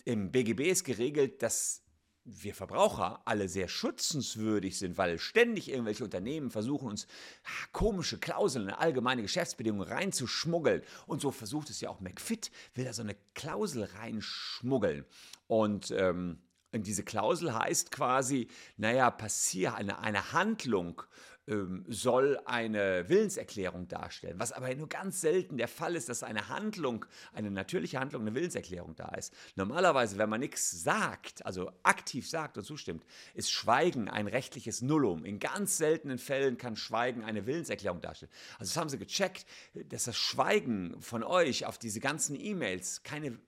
Im 0.04 0.30
BGB 0.30 0.70
ist 0.70 0.84
geregelt, 0.84 1.42
dass 1.42 1.82
wir 2.24 2.54
Verbraucher 2.54 3.22
alle 3.24 3.48
sehr 3.48 3.66
schützenswürdig 3.66 4.78
sind, 4.78 4.96
weil 4.96 5.18
ständig 5.18 5.68
irgendwelche 5.68 6.04
Unternehmen 6.04 6.52
versuchen, 6.52 6.86
uns 6.86 7.08
ah, 7.42 7.66
komische 7.72 8.18
Klauseln 8.18 8.68
in 8.68 8.74
allgemeine 8.74 9.22
Geschäftsbedingungen 9.22 9.88
reinzuschmuggeln. 9.88 10.82
Und 11.08 11.20
so 11.20 11.32
versucht 11.32 11.68
es 11.70 11.80
ja 11.80 11.90
auch 11.90 11.98
McFit, 11.98 12.52
will 12.74 12.84
da 12.84 12.92
so 12.92 13.02
eine 13.02 13.16
Klausel 13.34 13.82
reinschmuggeln. 13.82 15.04
Und 15.48 15.90
ähm, 15.90 16.38
diese 16.72 17.02
Klausel 17.02 17.52
heißt 17.52 17.90
quasi, 17.90 18.46
naja, 18.76 19.10
passier 19.10 19.74
eine, 19.74 19.98
eine 19.98 20.32
Handlung 20.32 21.02
ähm, 21.48 21.84
soll 21.88 22.40
eine 22.44 23.08
Willenserklärung 23.08 23.86
darstellen, 23.86 24.38
was 24.38 24.50
aber 24.52 24.74
nur 24.74 24.88
ganz 24.88 25.20
selten 25.20 25.56
der 25.56 25.68
Fall 25.68 25.94
ist, 25.94 26.08
dass 26.08 26.22
eine 26.22 26.48
Handlung, 26.48 27.04
eine 27.32 27.50
natürliche 27.50 28.00
Handlung, 28.00 28.22
eine 28.22 28.34
Willenserklärung 28.34 28.96
da 28.96 29.08
ist. 29.14 29.32
Normalerweise, 29.54 30.18
wenn 30.18 30.28
man 30.28 30.40
nichts 30.40 30.82
sagt, 30.82 31.46
also 31.46 31.70
aktiv 31.84 32.28
sagt 32.28 32.58
und 32.58 32.64
zustimmt, 32.64 33.04
ist 33.34 33.52
Schweigen 33.52 34.08
ein 34.08 34.26
rechtliches 34.26 34.82
Nullum. 34.82 35.24
In 35.24 35.38
ganz 35.38 35.76
seltenen 35.76 36.18
Fällen 36.18 36.58
kann 36.58 36.74
Schweigen 36.74 37.22
eine 37.22 37.46
Willenserklärung 37.46 38.00
darstellen. 38.00 38.32
Also 38.58 38.70
das 38.70 38.76
haben 38.76 38.88
sie 38.88 38.98
gecheckt, 38.98 39.46
dass 39.88 40.04
das 40.04 40.16
Schweigen 40.16 41.00
von 41.00 41.22
euch 41.22 41.64
auf 41.64 41.78
diese 41.78 42.00
ganzen 42.00 42.34
E-Mails 42.34 43.02
keine, 43.04 43.38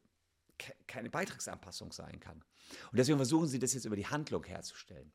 keine 0.87 1.11
Beitragsanpassung 1.11 1.93
sein 1.93 2.21
kann. 2.21 2.45
Und 2.90 2.99
deswegen 2.99 3.19
versuchen 3.19 3.49
sie 3.49 3.59
das 3.59 3.75
jetzt 3.75 3.87
über 3.87 3.97
die 3.97 4.07
Handlung 4.07 4.45
herzustellen. 4.45 5.12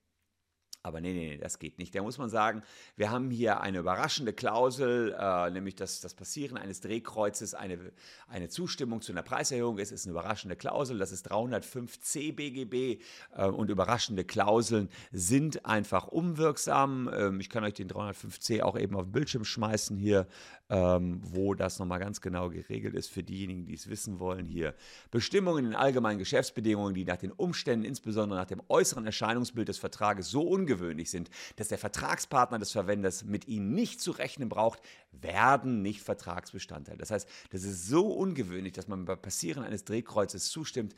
Aber 0.85 0.99
nee, 0.99 1.13
nee, 1.13 1.29
nee, 1.29 1.37
das 1.37 1.59
geht 1.59 1.79
nicht. 1.79 1.95
Da 1.95 2.01
muss 2.01 2.17
man 2.17 2.29
sagen, 2.29 2.61
wir 2.97 3.09
haben 3.09 3.31
hier 3.31 3.61
eine 3.61 3.77
überraschende 3.77 4.33
Klausel, 4.33 5.15
äh, 5.17 5.49
nämlich 5.49 5.75
dass 5.75 6.01
das 6.01 6.13
Passieren 6.13 6.57
eines 6.57 6.81
Drehkreuzes 6.81 7.53
eine, 7.53 7.79
eine 8.27 8.49
Zustimmung 8.49 9.01
zu 9.01 9.13
einer 9.13 9.23
Preiserhöhung 9.23 9.77
ist, 9.77 9.93
ist 9.93 10.05
eine 10.05 10.11
überraschende 10.11 10.57
Klausel. 10.57 10.97
Das 10.97 11.13
ist 11.13 11.31
305c 11.31 12.35
BGB 12.35 13.01
äh, 13.33 13.45
und 13.45 13.69
überraschende 13.69 14.25
Klauseln 14.25 14.89
sind 15.13 15.65
einfach 15.65 16.09
unwirksam. 16.09 17.09
Ähm, 17.13 17.39
ich 17.39 17.49
kann 17.49 17.63
euch 17.63 17.75
den 17.75 17.87
305c 17.87 18.61
auch 18.61 18.77
eben 18.77 18.97
auf 18.97 19.03
den 19.03 19.13
Bildschirm 19.13 19.45
schmeißen 19.45 19.95
hier, 19.95 20.27
ähm, 20.69 21.21
wo 21.23 21.53
das 21.53 21.79
nochmal 21.79 21.99
ganz 21.99 22.19
genau 22.19 22.49
geregelt 22.49 22.93
ist 22.93 23.09
für 23.09 23.23
diejenigen, 23.23 23.65
die 23.67 23.75
es 23.75 23.89
wissen 23.89 24.19
wollen. 24.19 24.47
Hier 24.47 24.75
Bestimmungen 25.11 25.65
in 25.65 25.75
allgemeinen 25.75 26.19
Geschäftsbedingungen, 26.19 26.93
die 26.93 27.05
nach 27.05 27.15
den 27.15 27.31
Umständen, 27.31 27.85
insbesondere 27.85 28.37
nach 28.37 28.47
dem 28.47 28.61
äußeren 28.67 29.05
Erscheinungsbild 29.05 29.69
des 29.69 29.77
Vertrages 29.77 30.29
so 30.29 30.41
ungewöhnlich 30.41 30.72
ungewöhnlich 30.73 31.09
sind, 31.09 31.29
dass 31.55 31.67
der 31.67 31.77
Vertragspartner 31.77 32.59
des 32.59 32.71
Verwenders 32.71 33.23
mit 33.23 33.47
ihnen 33.47 33.73
nicht 33.73 34.01
zu 34.01 34.11
rechnen 34.11 34.49
braucht, 34.49 34.81
werden 35.11 35.81
nicht 35.81 36.01
Vertragsbestandteil. 36.01 36.97
Das 36.97 37.11
heißt, 37.11 37.27
das 37.51 37.63
ist 37.63 37.87
so 37.87 38.07
ungewöhnlich, 38.07 38.73
dass 38.73 38.87
man 38.87 39.05
beim 39.05 39.21
Passieren 39.21 39.63
eines 39.63 39.85
Drehkreuzes 39.85 40.49
zustimmt. 40.49 40.95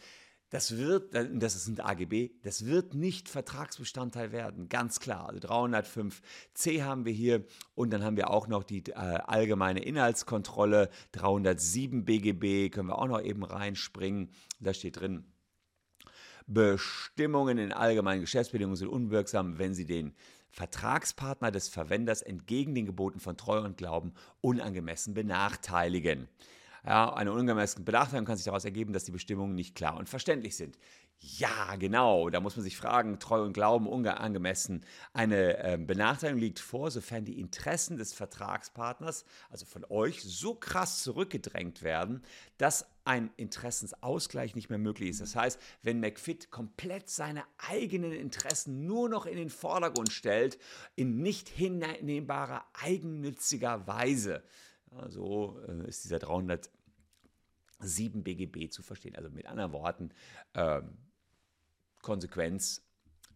Das 0.52 0.78
wird, 0.78 1.14
das 1.14 1.56
ist 1.56 1.68
ein 1.68 1.80
AGB, 1.80 2.30
das 2.44 2.66
wird 2.66 2.94
nicht 2.94 3.30
Vertragsbestandteil 3.30 4.32
werden, 4.32 4.70
ganz 4.70 5.00
klar. 5.00 5.28
Also 5.28 5.40
305c 5.40 6.84
haben 6.84 7.04
wir 7.04 7.12
hier 7.12 7.44
und 7.74 7.92
dann 7.92 8.04
haben 8.04 8.16
wir 8.16 8.30
auch 8.30 8.48
noch 8.48 8.64
die 8.64 8.84
äh, 8.86 8.94
allgemeine 8.94 9.84
Inhaltskontrolle, 9.84 10.90
307 11.14 12.06
BGB, 12.06 12.72
können 12.72 12.90
wir 12.90 13.00
auch 13.00 13.08
noch 13.08 13.22
eben 13.22 13.44
reinspringen. 13.44 14.30
Da 14.60 14.74
steht 14.74 15.00
drin, 15.00 15.26
Bestimmungen 16.48 17.58
in 17.58 17.74
allgemeinen 17.74 18.22
Geschäftsbedingungen 18.22 18.76
sind 18.76 18.90
unwirksam, 18.90 19.58
wenn 19.58 19.74
sie 19.74 19.86
den 19.86 20.14
Vertragspartner 20.52 21.52
des 21.52 21.68
Verwenders 21.68 22.22
entgegen 22.22 22.76
den 22.76 22.86
Geboten 22.86 23.20
von 23.20 23.36
Treue 23.36 23.62
und 23.62 23.78
Glauben 23.78 24.14
unangemessen 24.42 25.14
benachteiligen. 25.14 26.30
Ja, 26.86 27.12
eine 27.14 27.32
unangemessene 27.32 27.84
Benachteiligung 27.84 28.26
kann 28.28 28.38
sich 28.38 28.46
daraus 28.46 28.64
ergeben, 28.64 28.94
dass 28.94 29.06
die 29.06 29.12
Bestimmungen 29.12 29.56
nicht 29.56 29.76
klar 29.76 29.98
und 29.98 30.08
verständlich 30.08 30.56
sind. 30.56 30.78
Ja, 31.20 31.76
genau. 31.78 32.30
Da 32.30 32.40
muss 32.40 32.56
man 32.56 32.64
sich 32.64 32.78
fragen, 32.78 33.20
Treu 33.20 33.42
und 33.42 33.54
Glauben 33.54 33.88
unangemessen. 33.88 34.86
Eine 35.12 35.64
äh, 35.64 35.78
Benachteiligung 35.78 36.40
liegt 36.40 36.60
vor, 36.60 36.92
sofern 36.92 37.26
die 37.26 37.40
Interessen 37.40 37.98
des 37.98 38.14
Vertragspartners, 38.14 39.26
also 39.50 39.66
von 39.66 39.86
euch, 39.90 40.22
so 40.22 40.54
krass 40.54 41.02
zurückgedrängt 41.02 41.82
werden, 41.82 42.22
dass 42.58 42.86
ein 43.06 43.32
Interessensausgleich 43.38 44.56
nicht 44.56 44.70
mehr 44.70 44.78
möglich 44.78 45.10
ist. 45.10 45.22
Das 45.22 45.36
heißt, 45.36 45.60
wenn 45.82 46.00
McFit 46.00 46.52
komplett 46.52 47.10
seine 47.10 47.44
eigenen 47.58 48.12
Interessen 48.12 48.86
nur 48.86 49.10
noch 49.10 49.26
in 49.26 49.38
den 49.38 49.50
Vordergrund 49.50 50.12
stellt, 50.12 50.60
in 50.96 51.22
nicht 51.22 51.50
hinnehmbarer, 51.50 52.66
eigennütziger 52.74 53.88
Weise. 53.88 54.44
Ja, 54.92 55.10
so 55.10 55.60
äh, 55.68 55.88
ist 55.88 56.04
dieser 56.04 56.20
307 56.20 58.24
BGB 58.24 58.70
zu 58.70 58.84
verstehen. 58.84 59.16
Also 59.16 59.32
mit 59.32 59.48
anderen 59.48 59.72
Worten, 59.72 60.12
ähm, 60.54 60.98
Konsequenz, 62.06 62.84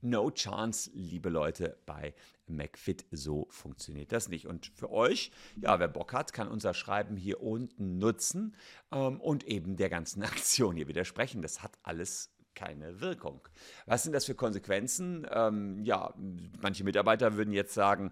no 0.02 0.30
chance, 0.30 0.92
liebe 0.94 1.30
Leute, 1.30 1.76
bei 1.88 2.14
McFit. 2.46 3.04
So 3.10 3.48
funktioniert 3.50 4.12
das 4.12 4.30
nicht. 4.30 4.46
Und 4.46 4.68
für 4.68 4.92
euch, 4.92 5.32
ja, 5.60 5.80
wer 5.80 5.88
Bock 5.88 6.14
hat, 6.14 6.34
kann 6.34 6.48
unser 6.48 6.76
Schreiben 6.76 7.18
hier 7.18 7.42
unten 7.42 7.98
nutzen 7.98 8.56
ähm, 8.92 9.20
und 9.20 9.44
eben 9.46 9.76
der 9.76 9.90
ganzen 9.90 10.22
Aktion 10.32 10.76
hier 10.76 10.88
widersprechen. 10.88 11.42
Das 11.42 11.64
hat 11.64 11.80
alles 11.82 12.32
keine 12.54 13.02
Wirkung. 13.02 13.42
Was 13.88 14.04
sind 14.04 14.14
das 14.14 14.26
für 14.26 14.36
Konsequenzen? 14.36 15.26
Ähm, 15.32 15.84
ja, 15.84 16.14
manche 16.62 16.84
Mitarbeiter 16.84 17.38
würden 17.38 17.54
jetzt 17.54 17.74
sagen, 17.74 18.12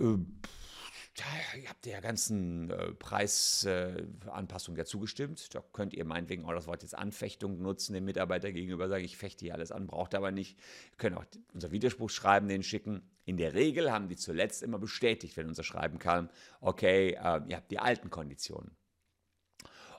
äh, 0.00 0.16
ihr 1.56 1.68
habt 1.68 1.84
der 1.84 2.00
ganzen 2.00 2.70
äh, 2.70 2.92
Preisanpassung 2.92 4.74
äh, 4.74 4.78
ja 4.78 4.84
zugestimmt. 4.84 5.54
Da 5.54 5.62
könnt 5.72 5.94
ihr 5.94 6.04
meinetwegen 6.04 6.44
auch 6.44 6.52
das 6.52 6.66
Wort 6.66 6.82
jetzt 6.82 6.96
Anfechtung 6.96 7.60
nutzen, 7.60 7.94
dem 7.94 8.04
Mitarbeiter 8.04 8.52
gegenüber 8.52 8.88
sagen, 8.88 9.04
ich 9.04 9.16
fechte 9.16 9.44
hier 9.44 9.54
alles 9.54 9.72
an, 9.72 9.86
braucht 9.86 10.14
aber 10.14 10.30
nicht. 10.30 10.58
Wir 10.90 10.98
können 10.98 11.16
auch 11.16 11.24
unser 11.52 11.70
Widerspruch 11.72 12.10
schreiben, 12.10 12.48
den 12.48 12.62
schicken. 12.62 13.02
In 13.24 13.36
der 13.36 13.54
Regel 13.54 13.92
haben 13.92 14.08
die 14.08 14.16
zuletzt 14.16 14.62
immer 14.62 14.78
bestätigt, 14.78 15.36
wenn 15.36 15.48
unser 15.48 15.64
Schreiben 15.64 15.98
kam, 15.98 16.30
okay, 16.60 17.10
äh, 17.10 17.42
ihr 17.48 17.56
habt 17.56 17.70
die 17.70 17.78
alten 17.78 18.10
Konditionen. 18.10 18.76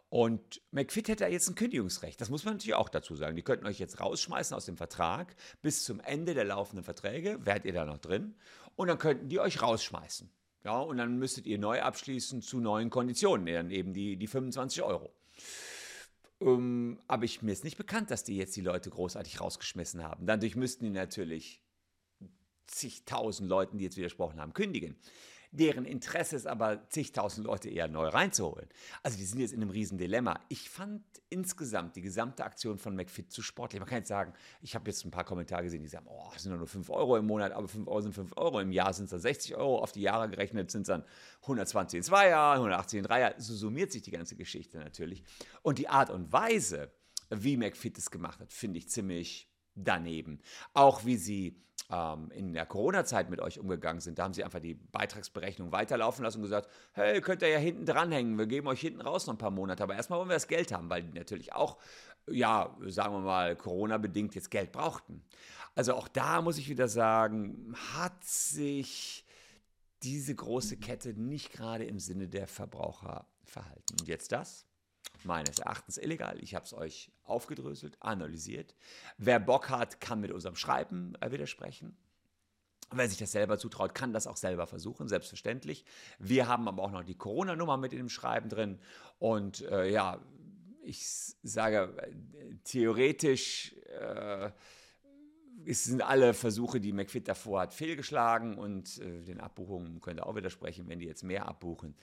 Und 0.10 0.62
McFit 0.72 1.08
hätte 1.08 1.26
jetzt 1.28 1.48
ein 1.50 1.56
Kündigungsrecht. 1.56 2.20
Das 2.20 2.32
muss 2.32 2.44
man 2.44 2.56
natürlich 2.56 2.74
auch 2.74 2.90
dazu 2.90 3.16
sagen. 3.16 3.36
Die 3.36 3.44
könnten 3.44 3.68
euch 3.68 3.78
jetzt 3.78 4.00
rausschmeißen 4.00 4.56
aus 4.56 4.66
dem 4.66 4.76
Vertrag. 4.76 5.36
Bis 5.62 5.84
zum 5.84 6.00
Ende 6.00 6.34
der 6.34 6.46
laufenden 6.46 6.84
Verträge 6.84 7.46
wärt 7.46 7.66
ihr 7.66 7.74
da 7.74 7.86
noch 7.86 8.00
drin. 8.00 8.36
Und 8.76 8.88
dann 8.88 8.98
könnten 8.98 9.30
die 9.30 9.40
euch 9.40 9.62
rausschmeißen. 9.62 10.32
Ja, 10.64 10.80
und 10.80 10.98
dann 10.98 11.18
müsstet 11.18 11.46
ihr 11.46 11.58
neu 11.58 11.82
abschließen 11.82 12.42
zu 12.42 12.60
neuen 12.60 12.90
Konditionen, 12.90 13.46
dann 13.46 13.72
eben 13.72 13.94
die, 13.94 14.18
die 14.18 14.28
25 14.28 14.84
Euro. 14.84 15.14
Ähm, 16.42 17.00
aber 17.08 17.24
ich, 17.24 17.42
mir 17.42 17.52
ist 17.52 17.64
nicht 17.64 17.78
bekannt, 17.78 18.12
dass 18.12 18.24
die 18.24 18.36
jetzt 18.36 18.56
die 18.56 18.62
Leute 18.62 18.90
großartig 18.90 19.40
rausgeschmissen 19.40 20.04
haben. 20.04 20.26
Dadurch 20.26 20.56
müssten 20.56 20.84
die 20.84 20.90
natürlich 20.92 21.62
zigtausend 22.68 23.50
Leuten, 23.50 23.78
die 23.78 23.86
jetzt 23.86 23.98
widersprochen 23.98 24.40
haben, 24.40 24.54
kündigen 24.54 24.96
deren 25.52 25.86
Interesse 25.86 26.36
ist 26.36 26.48
aber, 26.48 26.88
zigtausend 26.90 27.46
Leute 27.46 27.70
eher 27.70 27.88
neu 27.88 28.08
reinzuholen. 28.08 28.68
Also 29.02 29.18
die 29.18 29.26
sind 29.26 29.40
jetzt 29.40 29.52
in 29.52 29.62
einem 29.62 29.72
riesen 29.72 29.98
Dilemma. 29.98 30.40
Ich 30.48 30.70
fand 30.70 31.04
insgesamt 31.30 31.96
die 31.96 32.02
gesamte 32.02 32.44
Aktion 32.44 32.78
von 32.78 32.96
McFit 32.96 33.32
zu 33.32 33.42
sportlich. 33.42 33.80
Man 33.80 33.90
kann 33.90 34.00
jetzt 34.00 34.10
sagen, 34.10 34.34
ich 34.62 34.76
habe 34.76 34.90
jetzt 34.90 35.04
ein 35.06 35.12
paar 35.12 35.24
Kommentare 35.24 35.64
gesehen, 35.64 35.82
die 35.82 35.88
sagen, 35.88 36.06
oh, 36.08 36.30
das 36.34 36.44
sind 36.44 36.56
nur 36.56 36.68
5 36.68 36.90
Euro 36.90 37.18
im 37.18 37.26
Monat, 37.26 37.52
aber 37.52 37.68
5 37.68 37.88
Euro 37.88 38.02
sind 38.02 38.14
5 38.14 38.38
Euro. 38.38 38.60
Im 38.60 38.72
Jahr 38.72 38.94
sind 38.94 39.06
es 39.06 39.12
dann 39.12 39.20
60 39.20 39.56
Euro, 39.56 39.80
auf 39.80 39.92
die 39.92 40.02
Jahre 40.02 40.30
gerechnet 40.30 40.70
sind 40.70 40.82
es 40.82 40.88
dann 40.88 41.04
120 41.42 41.98
in 41.98 42.04
zwei 42.04 42.30
Jahren, 42.30 42.58
180 42.58 43.00
in 43.00 43.06
drei 43.06 43.22
Jahren. 43.22 43.34
So 43.40 43.56
summiert 43.56 43.92
sich 43.92 44.04
die 44.04 44.12
ganze 44.12 44.36
Geschichte 44.36 44.78
natürlich. 44.78 45.24
Und 45.64 45.80
die 45.80 45.90
Art 45.90 46.12
und 46.12 46.32
Weise, 46.32 46.92
wie 47.30 47.58
McFit 47.58 47.98
es 47.98 48.12
gemacht 48.12 48.40
hat, 48.40 48.54
finde 48.54 48.78
ich 48.78 48.90
ziemlich 48.90 49.49
daneben. 49.84 50.40
Auch 50.74 51.06
wie 51.06 51.18
sie 51.18 51.56
ähm, 51.92 52.32
in 52.32 52.54
der 52.54 52.66
Corona-Zeit 52.66 53.30
mit 53.30 53.42
euch 53.42 53.60
umgegangen 53.60 54.02
sind, 54.02 54.20
da 54.20 54.24
haben 54.24 54.34
sie 54.34 54.44
einfach 54.44 54.60
die 54.60 54.76
Beitragsberechnung 54.76 55.72
weiterlaufen 55.72 56.24
lassen 56.24 56.38
und 56.38 56.44
gesagt, 56.44 56.70
hey, 56.94 57.22
könnt 57.22 57.42
ihr 57.42 57.50
ja 57.50 57.58
hinten 57.58 57.86
dranhängen, 57.86 58.38
wir 58.38 58.48
geben 58.48 58.68
euch 58.68 58.82
hinten 58.82 59.02
raus 59.02 59.28
noch 59.28 59.34
ein 59.34 59.40
paar 59.40 59.52
Monate, 59.52 59.84
aber 59.84 59.96
erstmal 59.96 60.20
wollen 60.20 60.30
wir 60.30 60.36
das 60.36 60.48
Geld 60.48 60.72
haben, 60.72 60.90
weil 60.90 61.04
die 61.04 61.18
natürlich 61.18 61.54
auch, 61.54 61.78
ja, 62.30 62.76
sagen 62.88 63.14
wir 63.14 63.22
mal, 63.22 63.56
Corona-bedingt 63.56 64.36
jetzt 64.36 64.52
Geld 64.52 64.72
brauchten. 64.72 65.24
Also 65.76 65.94
auch 65.94 66.08
da 66.08 66.42
muss 66.42 66.58
ich 66.58 66.70
wieder 66.70 66.88
sagen, 66.88 67.74
hat 67.96 68.24
sich 68.24 69.26
diese 70.04 70.34
große 70.36 70.78
Kette 70.78 71.14
nicht 71.14 71.52
gerade 71.52 71.86
im 71.86 72.00
Sinne 72.00 72.28
der 72.28 72.48
Verbraucher 72.48 73.26
verhalten. 73.44 73.96
Und 74.00 74.08
jetzt 74.08 74.32
das? 74.32 74.66
Meines 75.24 75.60
Erachtens 75.60 75.98
illegal. 75.98 76.38
Ich 76.42 76.56
habe 76.56 76.66
es 76.66 76.74
euch 76.74 77.12
aufgedröselt, 77.24 77.98
analysiert. 78.02 78.76
Wer 79.18 79.40
Bock 79.40 79.70
hat, 79.70 80.00
kann 80.00 80.22
mit 80.22 80.32
unserem 80.32 80.56
Schreiben 80.56 81.16
äh, 81.22 81.32
widersprechen. 81.32 81.98
Wer 82.92 83.08
sich 83.08 83.20
das 83.20 83.32
selber 83.32 83.60
zutraut, 83.60 83.94
kann 83.94 84.14
das 84.14 84.26
auch 84.26 84.38
selber 84.38 84.66
versuchen, 84.66 85.08
selbstverständlich. 85.08 85.86
Wir 86.18 86.48
haben 86.48 86.68
aber 86.68 86.82
auch 86.82 86.92
noch 86.92 87.04
die 87.04 87.18
Corona-Nummer 87.18 87.78
mit 87.78 87.94
in 87.94 88.00
dem 88.00 88.10
Schreiben 88.10 88.50
drin. 88.50 88.80
Und 89.20 89.62
äh, 89.62 89.90
ja, 89.92 90.20
ich 90.82 91.06
sage, 91.44 91.94
äh, 91.98 92.56
theoretisch 92.64 93.76
äh, 94.00 94.50
sind 95.66 96.02
alle 96.02 96.34
Versuche, 96.34 96.80
die 96.80 96.94
McFit 96.94 97.28
davor 97.28 97.62
hat, 97.62 97.74
fehlgeschlagen 97.74 98.58
und 98.58 98.98
äh, 99.00 99.24
den 99.24 99.40
Abbuchungen 99.40 100.02
könnt 100.02 100.20
ihr 100.20 100.26
auch 100.26 100.36
widersprechen, 100.36 100.88
wenn 100.88 101.00
die 101.00 101.06
jetzt 101.06 101.24
mehr 101.24 101.48
abbuchen. 101.48 101.96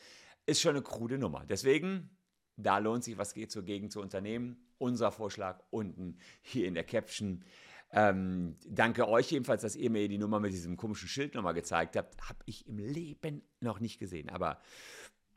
Ist 0.47 0.61
schon 0.61 0.77
eine 0.77 0.83
krude 0.83 1.19
Nummer. 1.19 1.45
Deswegen, 1.49 2.11
da 2.57 2.79
lohnt 2.79 3.05
sich, 3.05 3.19
was 3.19 3.35
geht 3.35 3.51
zur 3.51 3.65
Gegend 3.65 3.93
zu 3.93 4.01
unternehmen. 4.01 4.57
Unser 4.79 5.13
Vorschlag 5.13 5.63
unten 5.71 6.19
hier 6.43 6.67
in 6.67 6.75
der 6.75 6.85
Caption. 6.85 7.45
Ähm, 7.93 8.57
danke 8.67 9.09
euch 9.09 9.31
jedenfalls, 9.31 9.63
dass 9.63 9.77
ihr 9.77 9.91
mir 9.91 10.09
die 10.09 10.19
Nummer 10.19 10.41
mit 10.41 10.53
diesem 10.53 10.77
komischen 10.77 11.09
Schild 11.09 11.35
nochmal 11.35 11.55
gezeigt 11.55 11.97
habt. 11.97 12.29
Habe 12.29 12.41
ich 12.47 12.67
im 12.67 12.79
Leben 12.79 13.43
noch 13.61 13.81
nicht 13.81 13.99
gesehen. 13.99 14.29
Aber 14.29 14.61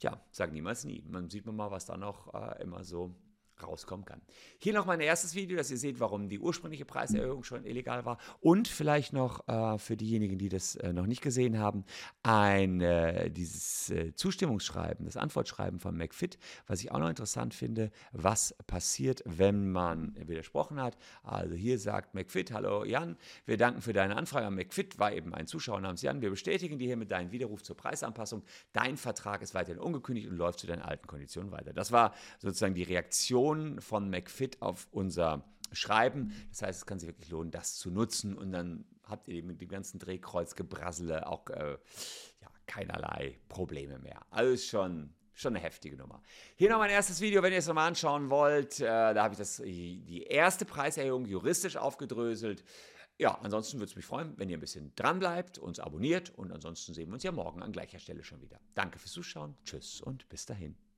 ja, 0.01 0.21
sag 0.31 0.51
niemals 0.51 0.83
nie. 0.85 1.03
Man 1.07 1.29
sieht 1.29 1.45
mal, 1.45 1.71
was 1.71 1.85
da 1.85 1.97
noch 1.97 2.33
äh, 2.33 2.61
immer 2.63 2.83
so 2.83 3.15
rauskommen 3.63 4.05
kann. 4.05 4.21
Hier 4.57 4.73
noch 4.73 4.85
mein 4.85 4.99
erstes 4.99 5.35
Video, 5.35 5.57
dass 5.57 5.71
ihr 5.71 5.77
seht, 5.77 5.99
warum 5.99 6.29
die 6.29 6.39
ursprüngliche 6.39 6.85
Preiserhöhung 6.85 7.43
schon 7.43 7.65
illegal 7.65 8.05
war. 8.05 8.17
Und 8.41 8.67
vielleicht 8.67 9.13
noch 9.13 9.47
äh, 9.47 9.77
für 9.77 9.97
diejenigen, 9.97 10.37
die 10.37 10.49
das 10.49 10.75
äh, 10.75 10.93
noch 10.93 11.05
nicht 11.05 11.21
gesehen 11.21 11.59
haben, 11.59 11.85
ein 12.23 12.81
äh, 12.81 13.29
dieses 13.29 13.89
äh, 13.89 14.13
Zustimmungsschreiben, 14.13 15.05
das 15.05 15.17
Antwortschreiben 15.17 15.79
von 15.79 15.97
McFit, 15.97 16.37
was 16.67 16.81
ich 16.81 16.91
auch 16.91 16.99
noch 16.99 17.09
interessant 17.09 17.53
finde, 17.53 17.91
was 18.11 18.55
passiert, 18.67 19.21
wenn 19.25 19.71
man 19.71 20.15
widersprochen 20.27 20.81
hat. 20.81 20.97
Also 21.23 21.55
hier 21.55 21.79
sagt 21.79 22.13
McFit, 22.15 22.51
hallo 22.51 22.83
Jan, 22.83 23.17
wir 23.45 23.57
danken 23.57 23.81
für 23.81 23.93
deine 23.93 24.15
Anfrage. 24.15 24.49
McFit 24.49 24.99
war 24.99 25.13
eben 25.13 25.33
ein 25.33 25.47
Zuschauer 25.47 25.81
namens 25.81 26.01
Jan. 26.01 26.21
Wir 26.21 26.29
bestätigen 26.29 26.77
dir 26.77 26.87
hiermit 26.87 27.11
deinen 27.11 27.31
Widerruf 27.31 27.63
zur 27.63 27.75
Preisanpassung. 27.75 28.43
Dein 28.73 28.97
Vertrag 28.97 29.41
ist 29.41 29.53
weiterhin 29.53 29.79
ungekündigt 29.79 30.27
und 30.27 30.37
läuft 30.37 30.59
zu 30.59 30.67
deinen 30.67 30.81
alten 30.81 31.07
Konditionen 31.07 31.51
weiter. 31.51 31.73
Das 31.73 31.91
war 31.91 32.13
sozusagen 32.39 32.73
die 32.73 32.83
Reaktion 32.83 33.48
Reaktion 33.49 33.81
von 33.81 34.09
McFit 34.09 34.61
auf 34.61 34.87
unser 34.91 35.43
Schreiben. 35.71 36.33
Das 36.49 36.61
heißt, 36.63 36.79
es 36.79 36.85
kann 36.85 36.99
sich 36.99 37.07
wirklich 37.07 37.29
lohnen, 37.29 37.51
das 37.51 37.75
zu 37.75 37.91
nutzen 37.91 38.37
und 38.37 38.51
dann 38.51 38.85
habt 39.03 39.27
ihr 39.27 39.43
mit 39.43 39.61
dem 39.61 39.69
ganzen 39.69 39.99
Drehkreuzgebrassele 39.99 41.27
auch 41.27 41.47
äh, 41.49 41.77
ja, 42.41 42.47
keinerlei 42.65 43.39
Probleme 43.49 43.99
mehr. 43.99 44.21
Ist 44.43 44.67
schon, 44.67 45.13
schon 45.33 45.55
eine 45.55 45.63
heftige 45.63 45.97
Nummer. 45.97 46.21
Hier 46.55 46.69
noch 46.69 46.79
mein 46.79 46.89
erstes 46.89 47.21
Video, 47.21 47.41
wenn 47.43 47.51
ihr 47.51 47.59
es 47.59 47.67
nochmal 47.67 47.87
anschauen 47.87 48.29
wollt. 48.29 48.79
Äh, 48.79 48.85
da 48.85 49.23
habe 49.23 49.33
ich 49.33 49.39
das, 49.39 49.57
die 49.57 50.23
erste 50.23 50.65
Preiserhöhung 50.65 51.25
juristisch 51.25 51.77
aufgedröselt. 51.77 52.63
Ja, 53.17 53.37
ansonsten 53.41 53.79
würde 53.79 53.89
es 53.89 53.95
mich 53.95 54.05
freuen, 54.05 54.33
wenn 54.37 54.49
ihr 54.49 54.57
ein 54.57 54.61
bisschen 54.61 54.93
dran 54.95 55.19
bleibt, 55.19 55.57
uns 55.57 55.79
abonniert 55.79 56.29
und 56.37 56.53
ansonsten 56.53 56.93
sehen 56.93 57.09
wir 57.09 57.15
uns 57.15 57.23
ja 57.23 57.33
morgen 57.33 57.61
an 57.61 57.73
gleicher 57.73 57.99
Stelle 57.99 58.23
schon 58.23 58.41
wieder. 58.41 58.59
Danke 58.75 58.97
fürs 58.97 59.11
Zuschauen, 59.11 59.55
tschüss 59.65 59.99
und 59.99 60.29
bis 60.29 60.45
dahin. 60.45 60.88